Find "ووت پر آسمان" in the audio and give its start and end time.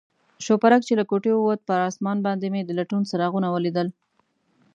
1.35-2.17